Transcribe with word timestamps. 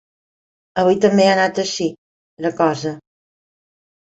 Avui 0.83 0.95
també 1.03 1.27
ha 1.27 1.35
anat 1.35 1.61
així, 1.65 1.91
la 2.47 2.53
cosa. 2.63 2.95